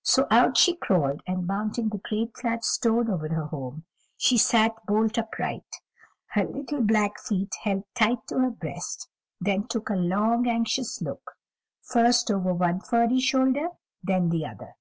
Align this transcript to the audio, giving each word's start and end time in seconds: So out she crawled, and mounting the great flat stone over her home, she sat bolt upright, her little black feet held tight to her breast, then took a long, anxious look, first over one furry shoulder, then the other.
So 0.00 0.26
out 0.30 0.56
she 0.56 0.74
crawled, 0.74 1.20
and 1.26 1.46
mounting 1.46 1.90
the 1.90 1.98
great 1.98 2.34
flat 2.34 2.64
stone 2.64 3.10
over 3.10 3.28
her 3.28 3.44
home, 3.44 3.84
she 4.16 4.38
sat 4.38 4.72
bolt 4.86 5.18
upright, 5.18 5.66
her 6.28 6.46
little 6.46 6.80
black 6.80 7.20
feet 7.20 7.52
held 7.62 7.84
tight 7.94 8.26
to 8.28 8.38
her 8.38 8.50
breast, 8.50 9.06
then 9.38 9.66
took 9.68 9.90
a 9.90 9.94
long, 9.96 10.48
anxious 10.48 11.02
look, 11.02 11.32
first 11.82 12.30
over 12.30 12.54
one 12.54 12.80
furry 12.80 13.20
shoulder, 13.20 13.68
then 14.02 14.30
the 14.30 14.46
other. 14.46 14.76